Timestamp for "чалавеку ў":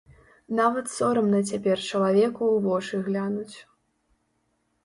1.89-2.65